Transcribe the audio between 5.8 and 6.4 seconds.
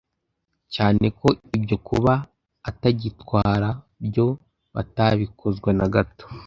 gato